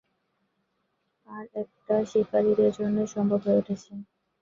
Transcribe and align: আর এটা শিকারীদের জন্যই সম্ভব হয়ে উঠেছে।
আর 1.27 1.43
এটা 1.61 1.95
শিকারীদের 2.11 2.71
জন্যই 2.77 3.09
সম্ভব 3.15 3.39
হয়ে 3.45 3.59
উঠেছে। 3.61 3.91